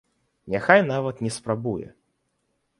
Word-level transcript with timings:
Няхай 0.53 0.81
нават 0.87 1.23
не 1.27 1.33
спрабуе? 1.37 1.93